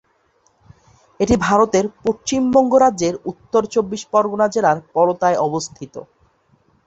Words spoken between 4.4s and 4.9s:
জেলার